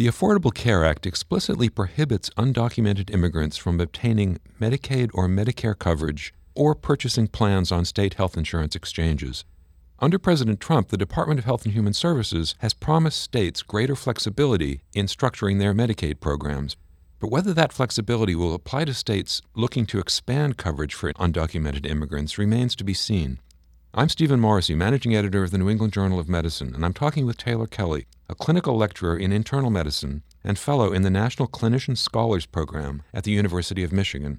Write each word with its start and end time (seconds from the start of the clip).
The 0.00 0.06
Affordable 0.06 0.54
Care 0.54 0.82
Act 0.82 1.04
explicitly 1.04 1.68
prohibits 1.68 2.30
undocumented 2.30 3.12
immigrants 3.12 3.58
from 3.58 3.78
obtaining 3.82 4.38
Medicaid 4.58 5.10
or 5.12 5.28
Medicare 5.28 5.78
coverage 5.78 6.32
or 6.54 6.74
purchasing 6.74 7.28
plans 7.28 7.70
on 7.70 7.84
state 7.84 8.14
health 8.14 8.34
insurance 8.34 8.74
exchanges. 8.74 9.44
Under 9.98 10.18
President 10.18 10.58
Trump, 10.58 10.88
the 10.88 10.96
Department 10.96 11.38
of 11.38 11.44
Health 11.44 11.66
and 11.66 11.74
Human 11.74 11.92
Services 11.92 12.54
has 12.60 12.72
promised 12.72 13.20
states 13.20 13.60
greater 13.60 13.94
flexibility 13.94 14.80
in 14.94 15.04
structuring 15.04 15.58
their 15.58 15.74
Medicaid 15.74 16.18
programs. 16.18 16.78
But 17.18 17.30
whether 17.30 17.52
that 17.52 17.74
flexibility 17.74 18.34
will 18.34 18.54
apply 18.54 18.86
to 18.86 18.94
states 18.94 19.42
looking 19.54 19.84
to 19.84 19.98
expand 19.98 20.56
coverage 20.56 20.94
for 20.94 21.12
undocumented 21.12 21.84
immigrants 21.84 22.38
remains 22.38 22.74
to 22.76 22.84
be 22.84 22.94
seen. 22.94 23.38
I'm 23.92 24.08
Stephen 24.08 24.40
Morrissey, 24.40 24.74
managing 24.74 25.14
editor 25.14 25.42
of 25.42 25.50
the 25.50 25.58
New 25.58 25.68
England 25.68 25.92
Journal 25.92 26.18
of 26.18 26.26
Medicine, 26.26 26.74
and 26.74 26.86
I'm 26.86 26.94
talking 26.94 27.26
with 27.26 27.36
Taylor 27.36 27.66
Kelly, 27.66 28.06
a 28.30 28.34
clinical 28.36 28.76
lecturer 28.76 29.16
in 29.16 29.32
internal 29.32 29.70
medicine 29.70 30.22
and 30.44 30.56
fellow 30.56 30.92
in 30.92 31.02
the 31.02 31.10
National 31.10 31.48
Clinician 31.48 31.98
Scholars 31.98 32.46
Program 32.46 33.02
at 33.12 33.24
the 33.24 33.32
University 33.32 33.82
of 33.82 33.92
Michigan. 33.92 34.38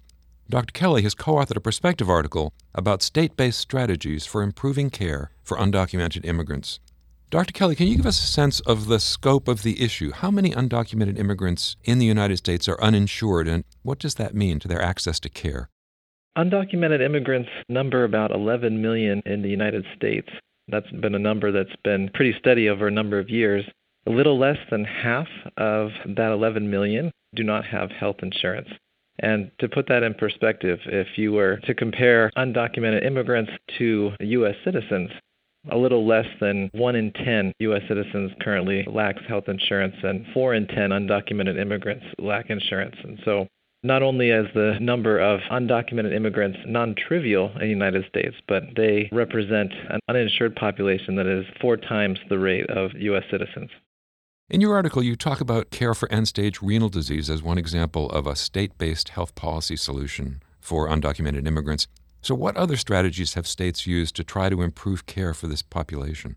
Dr. 0.50 0.72
Kelly 0.72 1.02
has 1.02 1.14
co 1.14 1.34
authored 1.34 1.58
a 1.58 1.62
perspective 1.62 2.10
article 2.10 2.54
about 2.74 3.02
state 3.02 3.36
based 3.36 3.60
strategies 3.60 4.26
for 4.26 4.44
improving 4.44 4.90
care 4.90 5.32
for 5.44 5.58
undocumented 5.58 6.26
immigrants. 6.26 6.80
Dr. 7.30 7.52
Kelly, 7.52 7.76
can 7.76 7.88
you 7.88 7.98
give 7.98 8.06
us 8.06 8.24
a 8.24 8.28
sense 8.28 8.62
of 8.62 8.88
the 8.88 9.00
scope 9.00 9.50
of 9.50 9.64
the 9.64 9.84
issue? 9.84 10.12
How 10.12 10.32
many 10.32 10.52
undocumented 10.52 11.20
immigrants 11.20 11.76
in 11.84 12.00
the 12.00 12.06
United 12.06 12.38
States 12.38 12.70
are 12.70 12.82
uninsured, 12.82 13.48
and 13.48 13.66
what 13.84 14.00
does 14.00 14.16
that 14.16 14.34
mean 14.34 14.60
to 14.60 14.70
their 14.70 14.82
access 14.82 15.20
to 15.22 15.30
care? 15.30 15.70
Undocumented 16.38 17.02
immigrants 17.02 17.50
number 17.68 18.06
about 18.06 18.32
11 18.32 18.82
million 18.82 19.22
in 19.26 19.42
the 19.42 19.50
United 19.50 19.86
States. 19.98 20.30
That's 20.70 20.90
been 20.92 21.16
a 21.16 21.20
number 21.20 21.52
that's 21.52 21.76
been 21.84 22.10
pretty 22.14 22.34
steady 22.40 22.70
over 22.70 22.88
a 22.88 22.92
number 22.92 23.20
of 23.20 23.30
years. 23.30 23.66
A 24.08 24.10
little 24.10 24.40
less 24.40 24.58
than 24.70 24.84
half 24.84 25.28
of 25.58 25.92
that 26.06 26.32
11 26.32 26.70
million 26.70 27.12
do 27.36 27.44
not 27.44 27.66
have 27.66 27.92
health 27.92 28.18
insurance. 28.24 28.70
And 29.20 29.52
to 29.60 29.70
put 29.70 29.88
that 29.88 30.02
in 30.02 30.16
perspective, 30.16 30.80
if 30.86 31.18
you 31.18 31.32
were 31.32 31.58
to 31.66 31.76
compare 31.76 32.32
undocumented 32.36 33.06
immigrants 33.06 33.52
to 33.78 34.14
U.S. 34.20 34.56
citizens, 34.66 35.12
a 35.70 35.78
little 35.78 36.08
less 36.08 36.26
than 36.40 36.72
1 36.74 36.96
in 36.96 37.12
10 37.14 37.54
U.S. 37.60 37.84
citizens 37.88 38.32
currently 38.42 38.84
lacks 38.92 39.22
health 39.28 39.48
insurance, 39.48 39.96
and 40.02 40.26
4 40.34 40.56
in 40.56 40.68
10 40.68 40.90
undocumented 40.90 41.60
immigrants 41.60 42.06
lack 42.18 42.50
insurance. 42.50 42.96
And 43.04 43.20
so, 43.24 43.48
not 43.84 44.02
only 44.02 44.30
is 44.30 44.48
the 44.54 44.78
number 44.80 45.20
of 45.20 45.40
undocumented 45.52 46.14
immigrants 46.16 46.58
non 46.66 46.96
trivial 46.96 47.52
in 47.54 47.62
the 47.62 47.68
United 47.68 48.06
States, 48.08 48.36
but 48.48 48.64
they 48.76 49.10
represent 49.12 49.72
an 49.90 50.00
uninsured 50.08 50.56
population 50.56 51.16
that 51.16 51.28
is 51.28 51.46
four 51.60 51.78
times 51.78 52.20
the 52.30 52.40
rate 52.40 52.70
of 52.70 52.92
U.S. 52.96 53.24
citizens. 53.30 53.70
In 54.52 54.60
your 54.60 54.76
article, 54.76 55.02
you 55.02 55.16
talk 55.16 55.40
about 55.40 55.70
care 55.72 55.94
for 55.94 56.12
end 56.12 56.28
stage 56.28 56.62
renal 56.62 56.90
disease 56.90 57.30
as 57.30 57.42
one 57.42 57.58
example 57.58 58.10
of 58.10 58.28
a 58.28 58.36
state 58.36 58.78
based 58.78 59.08
health 59.08 59.34
policy 59.34 59.78
solution 59.78 60.44
for 60.60 60.90
undocumented 60.90 61.48
immigrants. 61.48 61.88
So, 62.22 62.36
what 62.36 62.58
other 62.58 62.76
strategies 62.76 63.36
have 63.36 63.48
states 63.48 63.88
used 63.88 64.14
to 64.18 64.26
try 64.26 64.50
to 64.50 64.62
improve 64.62 65.06
care 65.06 65.34
for 65.34 65.48
this 65.48 65.62
population? 65.62 66.36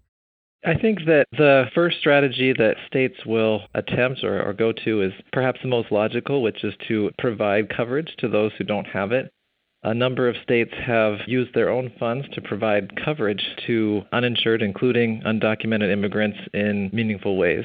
I 0.64 0.74
think 0.74 1.00
that 1.06 1.26
the 1.32 1.64
first 1.74 1.98
strategy 1.98 2.52
that 2.56 2.76
states 2.86 3.16
will 3.26 3.62
attempt 3.74 4.22
or, 4.22 4.40
or, 4.40 4.52
go 4.52 4.70
to 4.84 5.02
is 5.02 5.12
perhaps 5.32 5.58
the 5.62 5.68
most 5.68 5.90
logical, 5.90 6.40
which 6.40 6.62
is 6.62 6.74
to 6.86 7.10
provide 7.18 7.68
coverage 7.68 8.14
to 8.18 8.28
those 8.28 8.52
who 8.56 8.62
don't 8.62 8.86
have 8.86 9.10
it. 9.10 9.32
A 9.82 9.92
number 9.92 10.28
of 10.28 10.36
states 10.40 10.72
have 10.86 11.18
used 11.26 11.52
their 11.52 11.68
own 11.68 11.92
funds 11.98 12.28
to 12.34 12.40
provide 12.40 12.94
coverage 13.04 13.44
to 13.66 14.02
uninsured, 14.12 14.62
including 14.62 15.20
undocumented 15.26 15.90
immigrants, 15.90 16.38
in 16.54 16.90
meaningful 16.92 17.36
ways. 17.36 17.64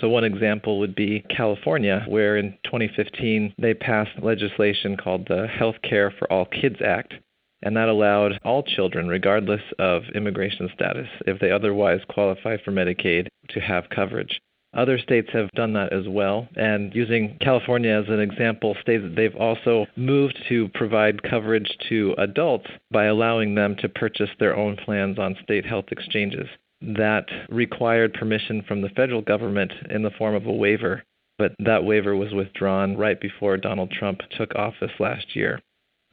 So, 0.00 0.08
one 0.08 0.24
example 0.24 0.78
would 0.78 0.94
be 0.94 1.24
California, 1.34 2.04
where 2.08 2.36
in 2.36 2.52
2015 2.64 3.54
they 3.58 3.74
passed 3.74 4.22
legislation 4.22 4.96
called 4.96 5.26
the 5.28 5.46
Health 5.46 5.76
Care 5.82 6.12
for 6.18 6.30
All 6.32 6.46
Kids 6.46 6.76
Act 6.84 7.14
and 7.62 7.76
that 7.76 7.88
allowed 7.88 8.38
all 8.44 8.62
children, 8.62 9.08
regardless 9.08 9.62
of 9.78 10.02
immigration 10.14 10.70
status, 10.74 11.08
if 11.26 11.40
they 11.40 11.50
otherwise 11.50 12.00
qualify 12.08 12.56
for 12.64 12.70
Medicaid, 12.70 13.28
to 13.50 13.60
have 13.60 13.90
coverage. 13.90 14.40
Other 14.74 14.98
states 14.98 15.30
have 15.32 15.50
done 15.52 15.72
that 15.72 15.92
as 15.92 16.06
well. 16.06 16.46
And 16.54 16.94
using 16.94 17.38
California 17.40 17.90
as 17.90 18.08
an 18.08 18.20
example, 18.20 18.76
states 18.82 19.02
that 19.02 19.16
they've 19.16 19.34
also 19.34 19.86
moved 19.96 20.38
to 20.48 20.68
provide 20.74 21.22
coverage 21.22 21.70
to 21.88 22.14
adults 22.18 22.66
by 22.90 23.06
allowing 23.06 23.54
them 23.54 23.76
to 23.76 23.88
purchase 23.88 24.30
their 24.38 24.54
own 24.54 24.76
plans 24.76 25.18
on 25.18 25.36
state 25.42 25.64
health 25.64 25.86
exchanges. 25.90 26.48
That 26.80 27.26
required 27.48 28.14
permission 28.14 28.62
from 28.66 28.82
the 28.82 28.90
federal 28.90 29.22
government 29.22 29.72
in 29.90 30.02
the 30.02 30.10
form 30.10 30.34
of 30.34 30.46
a 30.46 30.52
waiver, 30.52 31.02
but 31.36 31.54
that 31.58 31.84
waiver 31.84 32.16
was 32.16 32.32
withdrawn 32.32 32.96
right 32.96 33.20
before 33.20 33.56
Donald 33.56 33.90
Trump 33.90 34.20
took 34.36 34.54
office 34.54 34.92
last 34.98 35.34
year. 35.34 35.60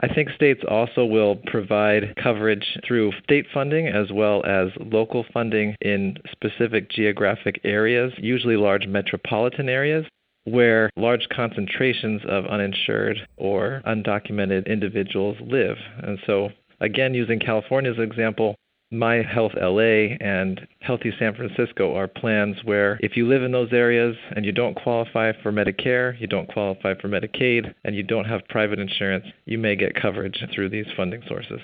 I 0.02 0.14
think 0.14 0.30
states 0.31 0.62
also 0.68 1.06
will 1.06 1.38
provide 1.46 2.16
coverage 2.22 2.78
through 2.86 3.14
state 3.24 3.46
funding 3.53 3.88
as 3.88 4.12
well 4.12 4.44
as 4.46 4.70
local 4.78 5.26
funding 5.34 5.76
in 5.81 6.18
specific 6.31 6.90
geographic 6.90 7.62
areas, 7.64 8.12
usually 8.18 8.58
large 8.58 8.88
metropolitan 8.88 9.70
areas, 9.70 10.06
where 10.44 10.90
large 10.97 11.28
concentrations 11.30 12.22
of 12.28 12.46
uninsured 12.46 13.18
or 13.38 13.82
undocumented 13.88 14.68
individuals 14.68 15.38
live. 15.42 15.78
And 16.03 16.20
so, 16.28 16.50
again, 16.82 17.14
using 17.14 17.40
California's 17.40 17.97
example, 17.97 18.56
my 18.97 19.22
Health 19.22 19.51
LA 19.56 20.16
and 20.19 20.67
Healthy 20.79 21.13
San 21.19 21.35
Francisco 21.35 21.95
are 21.95 22.07
plans 22.07 22.57
where 22.63 23.00
if 23.01 23.17
you 23.17 23.28
live 23.28 23.44
in 23.44 23.51
those 23.51 23.73
areas 23.73 24.16
and 24.35 24.45
you 24.45 24.51
don't 24.51 24.75
qualify 24.75 25.33
for 25.44 25.51
Medicare, 25.51 26.19
you 26.19 26.28
don't 26.28 26.47
qualify 26.47 26.94
for 27.00 27.07
Medicaid, 27.07 27.73
and 27.84 27.95
you 27.95 28.03
don't 28.03 28.25
have 28.25 28.41
private 28.50 28.79
insurance, 28.79 29.25
you 29.45 29.57
may 29.57 29.75
get 29.75 30.00
coverage 30.00 30.44
through 30.53 30.69
these 30.69 30.88
funding 30.95 31.22
sources. 31.28 31.59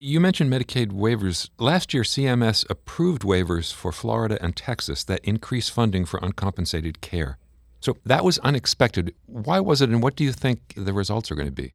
You 0.00 0.18
mentioned 0.18 0.52
Medicaid 0.52 0.88
waivers. 0.88 1.48
Last 1.58 1.94
year, 1.94 2.02
CMS 2.02 2.68
approved 2.68 3.22
waivers 3.22 3.72
for 3.72 3.92
Florida 3.92 4.36
and 4.42 4.56
Texas 4.56 5.04
that 5.04 5.20
increase 5.24 5.68
funding 5.68 6.04
for 6.04 6.18
uncompensated 6.24 7.00
care. 7.00 7.38
So 7.80 7.96
that 8.04 8.24
was 8.24 8.38
unexpected. 8.40 9.14
Why 9.26 9.60
was 9.60 9.80
it, 9.80 9.90
and 9.90 10.02
what 10.02 10.16
do 10.16 10.24
you 10.24 10.32
think 10.32 10.74
the 10.76 10.92
results 10.92 11.30
are 11.30 11.36
going 11.36 11.46
to 11.46 11.52
be? 11.52 11.72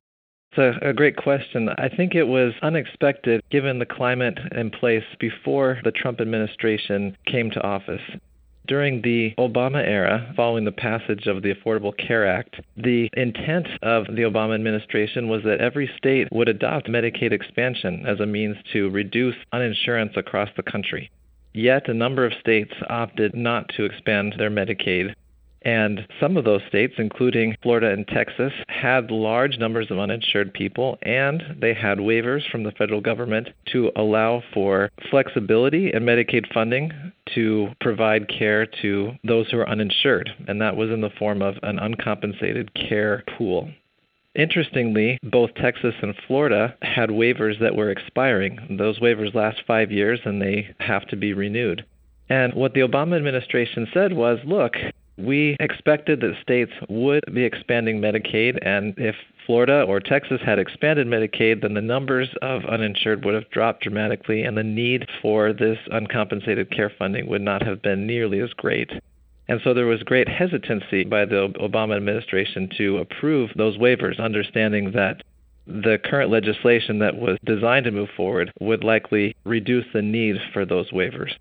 It's 0.57 0.81
a, 0.83 0.89
a 0.89 0.93
great 0.93 1.17
question. 1.17 1.69
I 1.77 1.87
think 1.87 2.15
it 2.15 2.23
was 2.23 2.53
unexpected 2.63 3.43
given 3.51 3.77
the 3.77 3.85
climate 3.85 4.39
in 4.53 4.71
place 4.71 5.03
before 5.19 5.79
the 5.83 5.91
Trump 5.91 6.19
administration 6.19 7.15
came 7.27 7.51
to 7.51 7.61
office. 7.61 8.01
During 8.67 9.03
the 9.03 9.35
Obama 9.37 9.85
era, 9.85 10.33
following 10.35 10.65
the 10.65 10.71
passage 10.71 11.27
of 11.27 11.43
the 11.43 11.53
Affordable 11.53 11.95
Care 11.95 12.27
Act, 12.27 12.59
the 12.75 13.09
intent 13.15 13.67
of 13.83 14.07
the 14.07 14.23
Obama 14.23 14.55
administration 14.55 15.29
was 15.29 15.43
that 15.43 15.61
every 15.61 15.89
state 15.95 16.27
would 16.31 16.49
adopt 16.49 16.89
Medicaid 16.89 17.31
expansion 17.31 18.05
as 18.07 18.19
a 18.19 18.25
means 18.25 18.57
to 18.73 18.89
reduce 18.89 19.35
uninsurance 19.53 20.17
across 20.17 20.49
the 20.57 20.63
country. 20.63 21.11
Yet, 21.53 21.87
a 21.87 21.93
number 21.93 22.25
of 22.25 22.33
states 22.39 22.73
opted 22.89 23.35
not 23.35 23.69
to 23.77 23.85
expand 23.85 24.35
their 24.37 24.49
Medicaid 24.49 25.13
and 25.63 26.07
some 26.19 26.37
of 26.37 26.45
those 26.45 26.61
states, 26.67 26.93
including 26.97 27.55
Florida 27.61 27.91
and 27.91 28.07
Texas, 28.07 28.53
had 28.67 29.11
large 29.11 29.57
numbers 29.57 29.91
of 29.91 29.99
uninsured 29.99 30.53
people, 30.53 30.97
and 31.01 31.43
they 31.59 31.73
had 31.73 31.97
waivers 31.97 32.49
from 32.49 32.63
the 32.63 32.71
federal 32.71 33.01
government 33.01 33.49
to 33.71 33.91
allow 33.95 34.43
for 34.53 34.89
flexibility 35.09 35.91
in 35.93 36.03
Medicaid 36.03 36.51
funding 36.53 36.91
to 37.33 37.69
provide 37.81 38.29
care 38.29 38.65
to 38.81 39.11
those 39.23 39.49
who 39.49 39.59
are 39.59 39.69
uninsured. 39.69 40.29
And 40.47 40.61
that 40.61 40.77
was 40.77 40.89
in 40.89 41.01
the 41.01 41.09
form 41.09 41.41
of 41.41 41.55
an 41.63 41.79
uncompensated 41.79 42.73
care 42.73 43.23
pool. 43.37 43.69
Interestingly, 44.35 45.17
both 45.23 45.55
Texas 45.55 45.95
and 46.01 46.13
Florida 46.27 46.75
had 46.83 47.09
waivers 47.09 47.59
that 47.59 47.75
were 47.75 47.89
expiring. 47.89 48.77
Those 48.77 48.99
waivers 48.99 49.33
last 49.33 49.63
five 49.65 49.91
years 49.91 50.19
and 50.25 50.39
they 50.39 50.75
have 50.79 51.07
to 51.07 51.15
be 51.15 51.33
renewed. 51.33 51.83
And 52.29 52.53
what 52.53 52.73
the 52.73 52.81
Obama 52.81 53.15
administration 53.15 53.87
said 53.93 54.13
was 54.13 54.37
look, 54.45 54.75
we 55.17 55.55
expected 55.59 56.21
that 56.21 56.35
states 56.41 56.71
would 56.89 57.23
be 57.33 57.43
expanding 57.43 57.99
Medicaid, 57.99 58.59
and 58.61 58.93
if 58.97 59.15
Florida 59.45 59.83
or 59.83 59.99
Texas 59.99 60.41
had 60.45 60.59
expanded 60.59 61.07
Medicaid, 61.07 61.61
then 61.61 61.73
the 61.73 61.81
numbers 61.81 62.29
of 62.41 62.65
uninsured 62.65 63.25
would 63.25 63.33
have 63.33 63.49
dropped 63.49 63.83
dramatically, 63.83 64.43
and 64.43 64.57
the 64.57 64.63
need 64.63 65.07
for 65.21 65.53
this 65.53 65.79
uncompensated 65.91 66.69
care 66.69 66.91
funding 66.99 67.27
would 67.27 67.41
not 67.41 67.65
have 67.65 67.81
been 67.81 68.05
nearly 68.05 68.39
as 68.39 68.53
great. 68.53 68.91
And 69.47 69.61
so 69.63 69.73
there 69.73 69.85
was 69.85 70.03
great 70.03 70.27
hesitancy 70.27 71.05
by 71.05 71.25
the 71.25 71.53
Obama 71.61 71.95
administration 71.95 72.69
to 72.77 72.97
approve 72.97 73.51
those 73.55 73.77
waivers, 73.77 74.19
understanding 74.19 74.91
that 74.91 75.23
the 75.65 75.99
current 76.03 76.29
legislation 76.29 76.99
that 76.99 77.15
was 77.15 77.37
designed 77.45 77.85
to 77.85 77.91
move 77.91 78.09
forward 78.15 78.51
would 78.59 78.83
likely 78.83 79.35
reduce 79.45 79.85
the 79.93 80.01
need 80.01 80.35
for 80.53 80.65
those 80.65 80.91
waivers. 80.91 81.31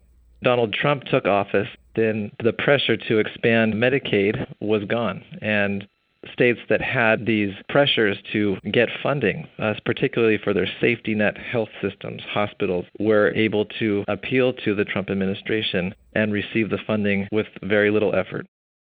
Donald 0.42 0.72
Trump 0.72 1.04
took 1.04 1.26
office, 1.26 1.68
then 1.94 2.30
the 2.42 2.52
pressure 2.52 2.96
to 2.96 3.18
expand 3.18 3.74
Medicaid 3.74 4.46
was 4.60 4.84
gone. 4.84 5.24
And 5.40 5.86
states 6.32 6.60
that 6.68 6.80
had 6.80 7.26
these 7.26 7.54
pressures 7.68 8.18
to 8.32 8.56
get 8.72 8.88
funding, 9.02 9.46
uh, 9.58 9.74
particularly 9.84 10.38
for 10.42 10.52
their 10.52 10.68
safety 10.80 11.14
net 11.14 11.36
health 11.38 11.68
systems, 11.80 12.22
hospitals, 12.28 12.84
were 12.98 13.32
able 13.34 13.64
to 13.78 14.04
appeal 14.08 14.52
to 14.52 14.74
the 14.74 14.84
Trump 14.84 15.10
administration 15.10 15.94
and 16.14 16.32
receive 16.32 16.70
the 16.70 16.78
funding 16.86 17.28
with 17.32 17.46
very 17.62 17.90
little 17.90 18.14
effort. 18.14 18.46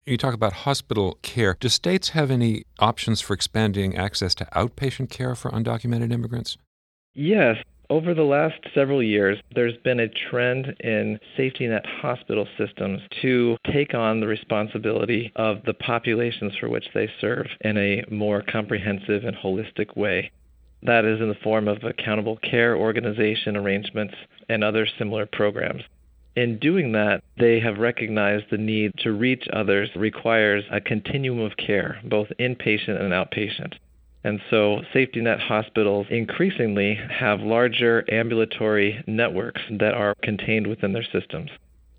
You 0.05 0.17
talk 0.17 0.33
about 0.33 0.53
hospital 0.53 1.17
care. 1.21 1.55
Do 1.59 1.69
states 1.69 2.09
have 2.09 2.29
any 2.29 2.63
options 2.77 3.21
for 3.21 3.33
expanding 3.33 3.95
access 3.95 4.35
to 4.35 4.45
outpatient 4.53 5.09
care 5.09 5.33
for 5.33 5.49
undocumented 5.51 6.11
immigrants? 6.11 6.57
Yes. 7.13 7.57
Over 7.93 8.15
the 8.15 8.23
last 8.23 8.59
several 8.73 9.03
years, 9.03 9.37
there's 9.53 9.77
been 9.83 9.99
a 9.99 10.07
trend 10.07 10.75
in 10.79 11.19
safety 11.37 11.67
net 11.67 11.85
hospital 11.85 12.47
systems 12.57 13.01
to 13.21 13.55
take 13.71 13.93
on 13.93 14.19
the 14.19 14.25
responsibility 14.25 15.31
of 15.35 15.61
the 15.67 15.75
populations 15.75 16.53
for 16.59 16.69
which 16.69 16.87
they 16.95 17.07
serve 17.21 17.45
in 17.61 17.77
a 17.77 18.03
more 18.09 18.41
comprehensive 18.41 19.25
and 19.25 19.37
holistic 19.37 19.95
way. 19.95 20.31
That 20.81 21.05
is 21.05 21.21
in 21.21 21.29
the 21.29 21.37
form 21.43 21.67
of 21.67 21.83
accountable 21.83 22.37
care 22.37 22.75
organization 22.75 23.55
arrangements 23.55 24.15
and 24.49 24.63
other 24.63 24.87
similar 24.97 25.27
programs. 25.27 25.83
In 26.35 26.57
doing 26.57 26.93
that, 26.93 27.23
they 27.37 27.59
have 27.59 27.77
recognized 27.77 28.45
the 28.49 28.57
need 28.57 28.93
to 29.03 29.11
reach 29.11 29.47
others 29.53 29.91
requires 29.95 30.63
a 30.71 30.81
continuum 30.81 31.41
of 31.41 31.57
care, 31.57 32.01
both 32.03 32.29
inpatient 32.39 32.99
and 32.99 33.13
outpatient. 33.13 33.73
And 34.23 34.39
so, 34.49 34.81
safety 34.93 35.19
net 35.21 35.39
hospitals 35.39 36.07
increasingly 36.09 36.95
have 36.95 37.41
larger 37.41 38.05
ambulatory 38.09 39.03
networks 39.05 39.61
that 39.69 39.93
are 39.93 40.15
contained 40.23 40.67
within 40.67 40.93
their 40.93 41.03
systems. 41.03 41.49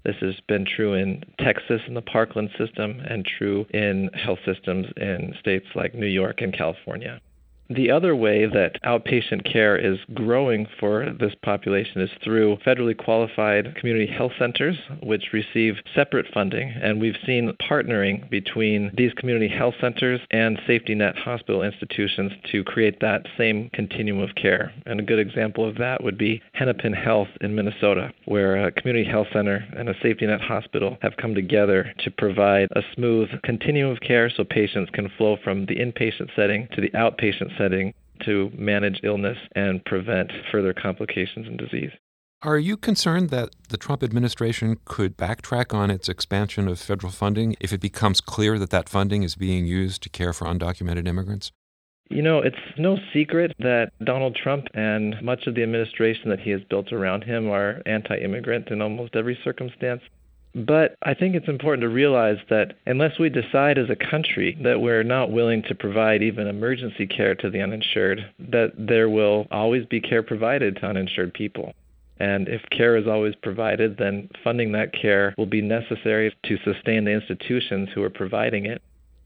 This 0.05 0.17
has 0.21 0.35
been 0.49 0.67
true 0.67 0.94
in 0.94 1.25
Texas 1.38 1.81
in 1.87 1.94
the 1.94 2.03
Parkland 2.03 2.50
system 2.59 3.00
and 3.00 3.26
true 3.26 3.67
in 3.73 4.11
health 4.12 4.38
systems 4.44 4.87
in 4.97 5.35
states 5.41 5.67
like 5.75 5.94
New 5.94 6.06
York 6.06 6.41
and 6.41 6.53
California. 6.53 7.21
The 7.70 7.90
other 7.90 8.14
way 8.14 8.44
that 8.44 8.82
outpatient 8.82 9.50
care 9.50 9.76
is 9.76 9.99
growing 10.12 10.66
for 10.78 11.11
this 11.19 11.34
population 11.43 12.02
is 12.02 12.11
through 12.22 12.58
federally 12.58 12.96
qualified 12.96 13.75
community 13.76 14.06
health 14.06 14.32
centers, 14.38 14.76
which 15.02 15.32
receive 15.32 15.76
separate 15.94 16.26
funding. 16.34 16.69
And 16.82 17.00
we've 17.00 17.16
seen 17.25 17.56
partnering 17.70 18.28
between 18.28 18.90
these 18.94 19.14
community 19.14 19.49
health 19.49 19.75
centers 19.81 20.20
and 20.31 20.61
safety 20.66 20.94
net 20.94 21.16
hospital 21.16 21.62
institutions 21.62 22.32
to 22.52 22.64
create 22.64 23.00
that 23.00 23.26
same 23.38 23.70
continuum 23.72 24.20
of 24.20 24.34
care. 24.34 24.70
And 24.84 25.00
a 25.00 25.05
good 25.05 25.19
example 25.19 25.66
of 25.66 25.78
that 25.78 26.05
would 26.05 26.19
be 26.19 26.43
Hennepin 26.52 26.93
Health 26.93 27.28
in 27.40 27.55
Minnesota, 27.55 28.12
where 28.26 28.66
a 28.66 28.72
community 28.72 29.08
health 29.08 29.28
center 29.32 29.64
and 29.75 29.88
a 29.88 29.99
safety 30.02 30.26
net 30.26 30.43
hospital 30.43 30.99
have 31.00 31.16
come 31.16 31.34
together 31.34 31.94
to 32.00 32.11
provide 32.11 32.69
a 32.72 32.82
smooth 32.94 33.31
continuum 33.43 33.90
of 33.90 34.00
care 34.00 34.28
so 34.28 34.44
patients 34.44 34.90
can 34.93 35.11
flow 35.16 35.38
from 35.43 35.64
the 35.64 35.76
inpatient 35.76 36.28
setting 36.37 36.69
to 36.72 36.82
the 36.82 36.90
outpatient 36.90 37.53
setting 37.58 37.94
to 38.24 38.50
manage 38.56 39.00
illness 39.02 39.38
and 39.54 39.84
prevent 39.84 40.30
further 40.50 40.72
complications 40.72 41.46
and 41.46 41.58
disease. 41.58 41.90
Are 42.42 42.58
you 42.58 42.76
concerned 42.76 43.30
that 43.30 43.50
the 43.70 43.78
Trump 43.78 44.02
administration 44.02 44.76
could 44.84 45.16
backtrack 45.16 45.74
on 45.74 45.90
its 45.90 46.10
expansion 46.10 46.68
of 46.68 46.78
federal 46.78 47.10
funding 47.10 47.56
if 47.58 47.72
it 47.72 47.80
becomes 47.80 48.20
clear 48.20 48.58
that 48.58 48.68
that 48.68 48.88
funding 48.88 49.22
is 49.22 49.34
being 49.34 49.64
used 49.64 50.02
to 50.02 50.10
care 50.10 50.34
for 50.34 50.46
undocumented 50.46 51.08
immigrants? 51.08 51.52
You 52.10 52.20
know, 52.20 52.40
it's 52.40 52.56
no 52.76 52.98
secret 53.14 53.54
that 53.60 53.92
Donald 54.04 54.36
Trump 54.36 54.66
and 54.74 55.16
much 55.22 55.46
of 55.46 55.54
the 55.54 55.62
administration 55.62 56.28
that 56.28 56.40
he 56.40 56.50
has 56.50 56.60
built 56.68 56.92
around 56.92 57.24
him 57.24 57.48
are 57.48 57.80
anti 57.86 58.18
immigrant 58.18 58.68
in 58.68 58.82
almost 58.82 59.16
every 59.16 59.38
circumstance. 59.42 60.02
But 60.54 60.96
I 61.02 61.14
think 61.14 61.34
it's 61.34 61.48
important 61.48 61.82
to 61.82 61.88
realize 61.88 62.38
that 62.48 62.74
unless 62.86 63.18
we 63.18 63.28
decide 63.28 63.76
as 63.76 63.90
a 63.90 63.96
country 63.96 64.56
that 64.62 64.80
we're 64.80 65.02
not 65.02 65.32
willing 65.32 65.62
to 65.64 65.74
provide 65.74 66.22
even 66.22 66.46
emergency 66.46 67.08
care 67.08 67.34
to 67.36 67.50
the 67.50 67.60
uninsured, 67.60 68.24
that 68.38 68.72
there 68.78 69.08
will 69.08 69.48
always 69.50 69.84
be 69.86 70.00
care 70.00 70.22
provided 70.22 70.76
to 70.76 70.86
uninsured 70.86 71.34
people. 71.34 71.74
And 72.18 72.48
if 72.48 72.62
care 72.70 72.96
is 72.96 73.08
always 73.08 73.34
provided, 73.42 73.96
then 73.96 74.28
funding 74.44 74.70
that 74.72 74.92
care 74.92 75.34
will 75.36 75.46
be 75.46 75.60
necessary 75.60 76.32
to 76.44 76.58
sustain 76.58 77.04
the 77.04 77.10
institutions 77.10 77.88
who 77.92 78.04
are 78.04 78.10
providing 78.10 78.66
it. 78.66 78.80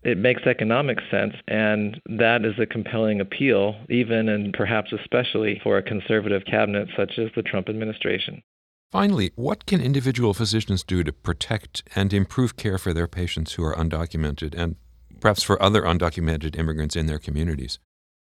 It 0.04 0.16
makes 0.16 0.46
economic 0.46 0.98
sense, 1.10 1.34
and 1.46 2.00
that 2.06 2.46
is 2.46 2.58
a 2.58 2.64
compelling 2.64 3.20
appeal, 3.20 3.76
even 3.90 4.30
and 4.30 4.54
perhaps 4.54 4.92
especially 4.92 5.60
for 5.62 5.76
a 5.76 5.82
conservative 5.82 6.44
cabinet 6.46 6.88
such 6.96 7.18
as 7.18 7.28
the 7.36 7.42
Trump 7.42 7.68
administration. 7.68 8.42
Finally, 8.90 9.32
what 9.34 9.66
can 9.66 9.82
individual 9.82 10.32
physicians 10.32 10.82
do 10.82 11.04
to 11.04 11.12
protect 11.12 11.82
and 11.94 12.14
improve 12.14 12.56
care 12.56 12.78
for 12.78 12.94
their 12.94 13.06
patients 13.06 13.52
who 13.52 13.62
are 13.62 13.76
undocumented 13.76 14.54
and 14.56 14.76
perhaps 15.20 15.42
for 15.42 15.62
other 15.62 15.82
undocumented 15.82 16.58
immigrants 16.58 16.96
in 16.96 17.04
their 17.04 17.18
communities? 17.18 17.78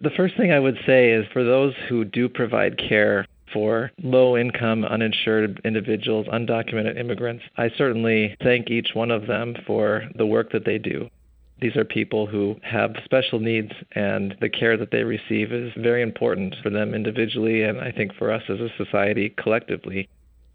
The 0.00 0.10
first 0.10 0.36
thing 0.36 0.52
I 0.52 0.60
would 0.60 0.76
say 0.84 1.10
is 1.10 1.24
for 1.32 1.42
those 1.42 1.72
who 1.88 2.04
do 2.04 2.28
provide 2.28 2.76
care 2.76 3.24
for 3.50 3.92
low 4.02 4.36
income, 4.36 4.84
uninsured 4.84 5.58
individuals, 5.64 6.26
undocumented 6.26 6.98
immigrants, 6.98 7.44
I 7.56 7.70
certainly 7.70 8.36
thank 8.42 8.68
each 8.68 8.90
one 8.92 9.10
of 9.10 9.26
them 9.26 9.54
for 9.66 10.02
the 10.16 10.26
work 10.26 10.52
that 10.52 10.66
they 10.66 10.76
do. 10.76 11.08
These 11.62 11.76
are 11.76 11.84
people 11.84 12.26
who 12.26 12.56
have 12.62 12.96
special 13.04 13.38
needs, 13.38 13.72
and 13.92 14.36
the 14.42 14.50
care 14.50 14.76
that 14.76 14.90
they 14.90 15.04
receive 15.04 15.50
is 15.50 15.72
very 15.78 16.02
important 16.02 16.56
for 16.62 16.68
them 16.68 16.92
individually, 16.92 17.62
and 17.62 17.80
I 17.80 17.90
think 17.90 18.12
for 18.14 18.30
us 18.30 18.42
as 18.50 18.60
a 18.60 18.68
society 18.76 19.30
collectively. 19.38 20.08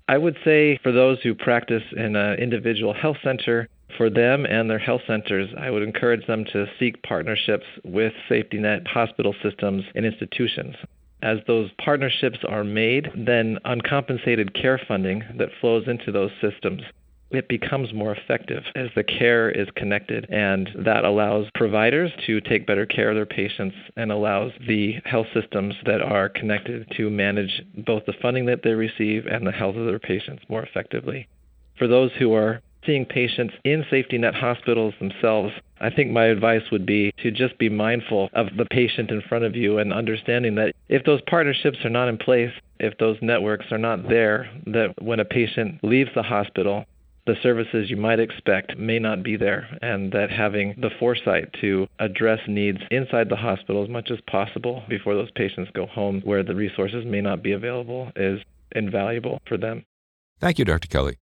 I 0.09 0.17
would 0.17 0.37
say 0.45 0.77
for 0.83 0.91
those 0.91 1.21
who 1.21 1.35
practice 1.35 1.83
in 1.95 2.15
an 2.15 2.39
individual 2.39 2.93
health 2.93 3.17
center, 3.23 3.67
for 3.97 4.09
them 4.09 4.45
and 4.45 4.69
their 4.69 4.79
health 4.79 5.01
centers, 5.07 5.49
I 5.57 5.69
would 5.69 5.83
encourage 5.83 6.25
them 6.27 6.45
to 6.53 6.67
seek 6.79 7.01
partnerships 7.03 7.65
with 7.83 8.13
safety 8.29 8.57
net 8.57 8.87
hospital 8.87 9.35
systems 9.41 9.83
and 9.95 10.05
institutions. 10.05 10.75
As 11.21 11.39
those 11.47 11.71
partnerships 11.83 12.39
are 12.47 12.63
made, 12.63 13.09
then 13.15 13.57
uncompensated 13.65 14.53
care 14.53 14.79
funding 14.87 15.23
that 15.37 15.49
flows 15.59 15.87
into 15.87 16.11
those 16.11 16.31
systems 16.41 16.83
it 17.31 17.47
becomes 17.47 17.93
more 17.93 18.15
effective 18.15 18.63
as 18.75 18.89
the 18.95 19.03
care 19.03 19.49
is 19.49 19.67
connected, 19.75 20.25
and 20.29 20.69
that 20.85 21.03
allows 21.03 21.47
providers 21.53 22.11
to 22.25 22.39
take 22.41 22.67
better 22.67 22.85
care 22.85 23.09
of 23.09 23.15
their 23.15 23.25
patients 23.25 23.75
and 23.95 24.11
allows 24.11 24.51
the 24.67 24.95
health 25.05 25.27
systems 25.33 25.75
that 25.85 26.01
are 26.01 26.29
connected 26.29 26.87
to 26.95 27.09
manage 27.09 27.63
both 27.85 28.05
the 28.05 28.13
funding 28.21 28.45
that 28.45 28.63
they 28.63 28.73
receive 28.73 29.25
and 29.25 29.45
the 29.45 29.51
health 29.51 29.75
of 29.75 29.85
their 29.85 29.99
patients 29.99 30.43
more 30.47 30.63
effectively. 30.63 31.27
For 31.77 31.87
those 31.87 32.11
who 32.17 32.33
are 32.33 32.61
seeing 32.85 33.05
patients 33.05 33.53
in 33.63 33.85
safety 33.89 34.17
net 34.17 34.33
hospitals 34.33 34.93
themselves, 34.99 35.53
I 35.79 35.89
think 35.89 36.09
my 36.09 36.25
advice 36.25 36.63
would 36.71 36.85
be 36.85 37.13
to 37.21 37.29
just 37.29 37.57
be 37.57 37.69
mindful 37.69 38.29
of 38.33 38.47
the 38.57 38.65
patient 38.65 39.11
in 39.11 39.21
front 39.21 39.43
of 39.43 39.55
you 39.55 39.77
and 39.77 39.93
understanding 39.93 40.55
that 40.55 40.73
if 40.87 41.03
those 41.03 41.21
partnerships 41.27 41.77
are 41.83 41.89
not 41.89 42.07
in 42.07 42.17
place, 42.17 42.51
if 42.79 42.97
those 42.97 43.17
networks 43.21 43.65
are 43.71 43.77
not 43.77 44.07
there, 44.07 44.49
that 44.67 44.93
when 45.01 45.19
a 45.19 45.25
patient 45.25 45.83
leaves 45.83 46.09
the 46.15 46.23
hospital, 46.23 46.85
the 47.27 47.35
services 47.43 47.89
you 47.89 47.97
might 47.97 48.19
expect 48.19 48.77
may 48.77 48.97
not 48.97 49.21
be 49.21 49.37
there, 49.37 49.67
and 49.81 50.11
that 50.13 50.31
having 50.31 50.73
the 50.81 50.89
foresight 50.99 51.53
to 51.61 51.87
address 51.99 52.39
needs 52.47 52.79
inside 52.89 53.29
the 53.29 53.35
hospital 53.35 53.83
as 53.83 53.89
much 53.89 54.09
as 54.09 54.19
possible 54.27 54.83
before 54.89 55.13
those 55.13 55.31
patients 55.31 55.69
go 55.73 55.85
home 55.85 56.21
where 56.23 56.43
the 56.43 56.55
resources 56.55 57.05
may 57.05 57.21
not 57.21 57.43
be 57.43 57.51
available 57.51 58.11
is 58.15 58.41
invaluable 58.71 59.39
for 59.47 59.57
them. 59.57 59.85
Thank 60.39 60.57
you, 60.57 60.65
Dr. 60.65 60.87
Kelly. 60.87 61.15